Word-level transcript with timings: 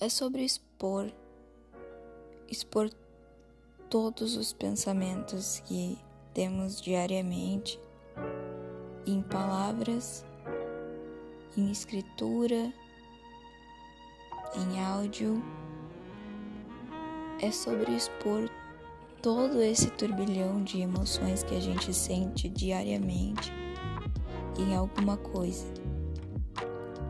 é 0.00 0.08
sobre 0.08 0.44
expor, 0.44 1.10
expor 2.50 2.90
todos 3.88 4.36
os 4.36 4.52
pensamentos 4.52 5.60
que 5.60 5.98
temos 6.34 6.80
diariamente 6.80 7.80
em 9.06 9.22
palavras, 9.22 10.24
em 11.56 11.70
escritura, 11.70 12.72
em 14.54 14.84
áudio. 14.84 15.42
É 17.40 17.50
sobre 17.50 17.92
expor 17.92 18.50
todo 19.22 19.62
esse 19.62 19.90
turbilhão 19.90 20.62
de 20.62 20.80
emoções 20.80 21.42
que 21.42 21.54
a 21.54 21.60
gente 21.60 21.92
sente 21.94 22.48
diariamente 22.48 23.50
em 24.58 24.74
alguma 24.74 25.16
coisa, 25.18 25.66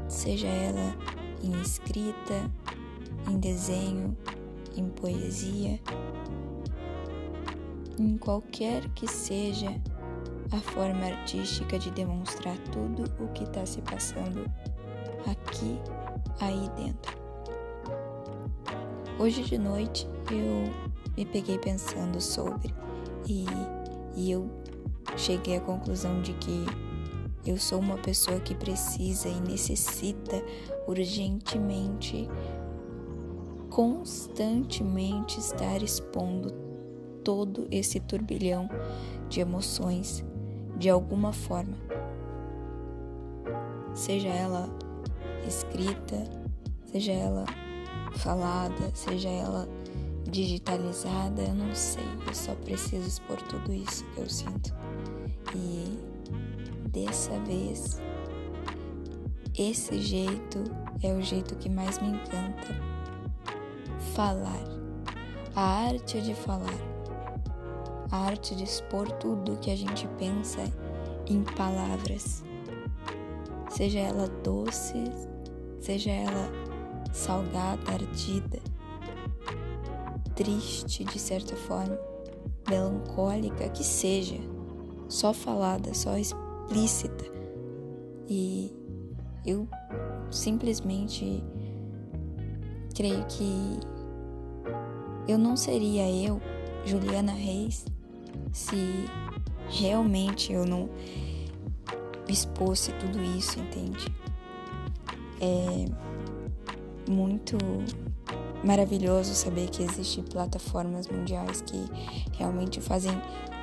seja 0.08 0.48
ela 0.48 0.96
em 1.42 1.60
escrita, 1.60 2.50
em 3.28 3.38
desenho, 3.38 4.16
em 4.76 4.88
poesia, 4.88 5.80
em 7.98 8.16
qualquer 8.18 8.88
que 8.90 9.08
seja 9.08 9.74
a 10.52 10.58
forma 10.58 11.06
artística 11.06 11.78
de 11.78 11.90
demonstrar 11.90 12.56
tudo 12.70 13.04
o 13.18 13.28
que 13.28 13.44
está 13.44 13.64
se 13.66 13.80
passando 13.82 14.44
aqui, 15.26 15.78
aí 16.40 16.68
dentro. 16.76 17.16
Hoje 19.18 19.42
de 19.42 19.58
noite 19.58 20.06
eu 20.30 20.72
me 21.16 21.24
peguei 21.24 21.58
pensando 21.58 22.20
sobre 22.20 22.72
e, 23.26 23.46
e 24.14 24.30
eu 24.30 24.48
cheguei 25.16 25.56
à 25.56 25.60
conclusão 25.60 26.20
de 26.20 26.34
que 26.34 26.66
eu 27.46 27.56
sou 27.56 27.78
uma 27.78 27.96
pessoa 27.96 28.38
que 28.40 28.54
precisa 28.54 29.28
e 29.28 29.40
necessita 29.40 30.42
urgentemente, 30.86 32.28
constantemente 33.76 35.38
estar 35.38 35.82
expondo 35.82 36.50
todo 37.22 37.68
esse 37.70 38.00
turbilhão 38.00 38.70
de 39.28 39.40
emoções 39.40 40.24
de 40.78 40.88
alguma 40.88 41.30
forma. 41.30 41.76
Seja 43.92 44.28
ela 44.28 44.66
escrita, 45.46 46.24
seja 46.86 47.12
ela 47.12 47.44
falada, 48.14 48.90
seja 48.94 49.28
ela 49.28 49.68
digitalizada, 50.24 51.42
eu 51.42 51.54
não 51.54 51.74
sei, 51.74 52.08
eu 52.26 52.34
só 52.34 52.54
preciso 52.54 53.06
expor 53.06 53.36
tudo 53.42 53.74
isso 53.74 54.06
que 54.14 54.20
eu 54.20 54.30
sinto. 54.30 54.74
E 55.54 55.98
dessa 56.88 57.38
vez, 57.40 58.00
esse 59.54 60.00
jeito 60.00 60.64
é 61.02 61.12
o 61.12 61.20
jeito 61.20 61.54
que 61.56 61.68
mais 61.68 61.98
me 61.98 62.08
encanta. 62.08 62.95
Falar. 64.14 64.64
A 65.54 65.86
arte 65.88 66.20
de 66.20 66.34
falar. 66.34 66.78
A 68.10 68.18
arte 68.18 68.54
de 68.54 68.64
expor 68.64 69.10
tudo 69.12 69.58
que 69.58 69.70
a 69.70 69.76
gente 69.76 70.06
pensa 70.18 70.60
em 71.26 71.42
palavras. 71.42 72.44
Seja 73.70 73.98
ela 73.98 74.28
doce, 74.42 75.04
seja 75.80 76.10
ela 76.10 76.50
salgada, 77.12 77.80
ardida, 77.92 78.58
triste 80.34 81.04
de 81.04 81.18
certa 81.18 81.56
forma, 81.56 81.98
melancólica, 82.68 83.68
que 83.70 83.84
seja, 83.84 84.38
só 85.08 85.32
falada, 85.32 85.92
só 85.94 86.16
explícita. 86.16 87.24
E 88.28 88.72
eu 89.44 89.68
simplesmente 90.30 91.42
creio 92.94 93.24
que 93.26 93.78
eu 95.28 95.38
não 95.38 95.56
seria 95.56 96.08
eu, 96.10 96.40
Juliana 96.84 97.32
Reis, 97.32 97.84
se 98.52 99.06
realmente 99.68 100.52
eu 100.52 100.64
não 100.64 100.88
expôsse 102.28 102.92
tudo 102.94 103.22
isso, 103.22 103.58
entende? 103.58 104.06
É 105.40 107.10
muito 107.10 107.56
maravilhoso 108.64 109.34
saber 109.34 109.68
que 109.68 109.82
existem 109.82 110.24
plataformas 110.24 111.08
mundiais 111.08 111.60
que 111.60 111.84
realmente 112.32 112.80
fazem, 112.80 113.12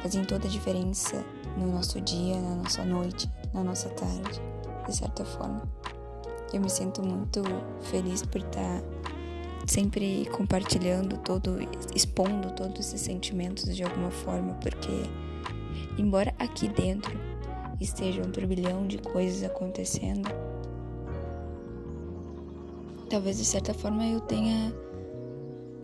fazem 0.01 0.24
toda 0.24 0.47
a 0.47 0.50
diferença 0.50 1.24
no 1.57 1.72
nosso 1.72 2.00
dia, 2.01 2.40
na 2.40 2.56
nossa 2.56 2.85
noite, 2.85 3.30
na 3.53 3.63
nossa 3.63 3.90
tarde, 3.90 4.41
de 4.88 4.95
certa 4.95 5.25
forma. 5.25 5.62
Eu 6.53 6.62
me 6.62 6.69
sinto 6.69 7.01
muito 7.01 7.41
feliz 7.81 8.22
por 8.22 8.41
estar 8.41 8.81
sempre 9.66 10.25
compartilhando 10.31 11.18
todo, 11.18 11.57
expondo 11.96 12.51
todos 12.51 12.79
esses 12.79 13.01
sentimentos 13.01 13.75
de 13.75 13.84
alguma 13.84 14.12
forma, 14.12 14.53
porque 14.56 14.91
embora 15.97 16.34
aqui 16.38 16.68
dentro 16.68 17.18
esteja 17.79 18.22
um 18.22 18.31
turbilhão 18.31 18.85
de 18.88 18.97
coisas 18.97 19.44
acontecendo, 19.44 20.29
talvez 23.09 23.38
de 23.38 23.46
certa 23.46 23.74
forma 23.74 24.06
eu 24.06 24.19
tenha 24.19 24.74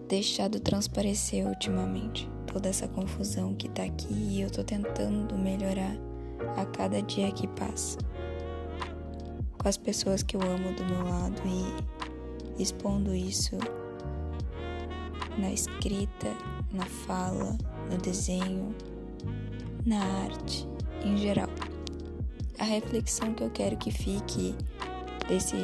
deixado 0.08 0.60
transparecer 0.60 1.46
ultimamente 1.48 2.30
toda 2.52 2.68
essa 2.68 2.88
confusão 2.88 3.54
que 3.54 3.70
tá 3.70 3.84
aqui 3.84 4.12
e 4.12 4.42
eu 4.42 4.50
tô 4.50 4.64
tentando 4.64 5.38
melhorar 5.38 5.96
a 6.58 6.66
cada 6.66 7.02
dia 7.02 7.32
que 7.32 7.48
passa. 7.48 7.98
Com 9.58 9.68
as 9.68 9.78
pessoas 9.78 10.24
que 10.24 10.36
eu 10.36 10.42
amo 10.42 10.74
do 10.74 10.86
meu 10.86 11.04
lado 11.04 11.42
e 11.46 12.09
expondo 12.60 13.16
isso 13.16 13.58
na 15.38 15.52
escrita, 15.52 16.36
na 16.72 16.86
fala, 16.86 17.58
no 17.90 17.98
desenho, 17.98 18.76
na 19.86 20.04
arte 20.24 20.68
em 21.04 21.18
geral. 21.18 21.50
A 22.60 22.64
reflexão 22.64 23.34
que 23.34 23.44
eu 23.44 23.50
quero 23.50 23.78
que 23.78 23.90
fique 23.90 24.54
desse 25.28 25.56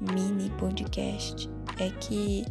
mini 0.00 0.50
podcast 0.58 1.48
é 1.78 1.90
que 1.90 2.44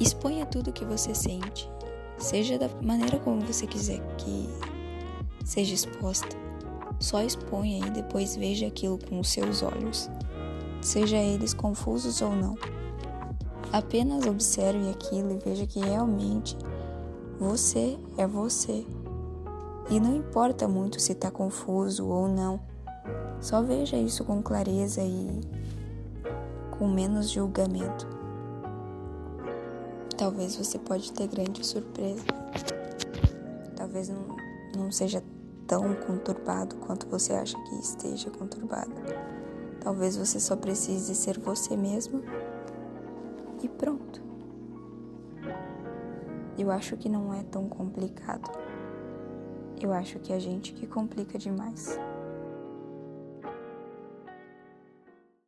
exponha 0.00 0.46
tudo 0.46 0.72
que 0.72 0.84
você 0.84 1.14
sente, 1.14 1.70
seja 2.16 2.58
da 2.58 2.68
maneira 2.82 3.18
como 3.18 3.40
você 3.42 3.66
quiser 3.66 4.00
que 4.16 4.48
seja 5.44 5.74
exposta. 5.74 6.36
Só 6.98 7.22
exponha 7.22 7.86
e 7.86 7.90
depois 7.90 8.36
veja 8.36 8.66
aquilo 8.66 8.98
com 8.98 9.20
os 9.20 9.28
seus 9.30 9.62
olhos, 9.62 10.10
seja 10.80 11.16
eles 11.16 11.54
confusos 11.54 12.20
ou 12.22 12.34
não. 12.34 12.56
Apenas 13.72 14.26
observe 14.26 14.90
aquilo 14.90 15.32
e 15.32 15.38
veja 15.38 15.66
que 15.66 15.78
realmente 15.78 16.56
você 17.38 17.98
é 18.18 18.26
você. 18.26 18.84
E 19.88 19.98
não 19.98 20.16
importa 20.16 20.68
muito 20.68 21.00
se 21.00 21.12
está 21.12 21.30
confuso 21.30 22.06
ou 22.06 22.28
não. 22.28 22.60
Só 23.40 23.62
veja 23.62 23.96
isso 23.96 24.24
com 24.24 24.42
clareza 24.42 25.02
e 25.02 25.40
com 26.78 26.88
menos 26.88 27.30
julgamento. 27.30 28.06
Talvez 30.16 30.56
você 30.56 30.78
pode 30.78 31.12
ter 31.12 31.26
grande 31.28 31.66
surpresa. 31.66 32.22
Talvez 33.74 34.08
não, 34.08 34.36
não 34.76 34.92
seja 34.92 35.22
tão 35.66 35.94
conturbado 35.94 36.76
quanto 36.76 37.06
você 37.06 37.32
acha 37.32 37.56
que 37.64 37.76
esteja 37.76 38.30
conturbado. 38.30 38.92
Talvez 39.80 40.16
você 40.16 40.38
só 40.38 40.56
precise 40.56 41.14
ser 41.14 41.38
você 41.38 41.76
mesmo 41.76 42.22
e 43.62 43.68
pronto. 43.68 44.22
Eu 46.58 46.70
acho 46.70 46.96
que 46.96 47.08
não 47.08 47.32
é 47.32 47.42
tão 47.42 47.68
complicado. 47.68 48.50
Eu 49.80 49.92
acho 49.92 50.18
que 50.18 50.32
é 50.32 50.36
a 50.36 50.38
gente 50.38 50.74
que 50.74 50.86
complica 50.86 51.38
demais. 51.38 51.98